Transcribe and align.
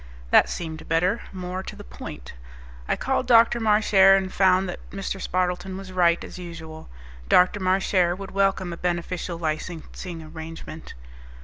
That 0.31 0.49
seemed 0.49 0.89
better, 0.89 1.21
more 1.31 1.61
to 1.61 1.75
the 1.75 1.83
point. 1.83 2.33
I 2.87 2.95
called 2.95 3.27
Dr. 3.27 3.59
Marchare 3.59 4.17
and 4.17 4.33
found 4.33 4.67
that 4.67 4.79
Mr. 4.89 5.21
Spardleton 5.21 5.77
was 5.77 5.91
right, 5.91 6.23
as 6.23 6.39
usual. 6.39 6.89
Dr. 7.29 7.59
Marchare 7.59 8.15
would 8.17 8.31
welcome 8.31 8.73
a 8.73 8.77
beneficial 8.77 9.37
licensing 9.37 10.23
arrangement. 10.23 10.95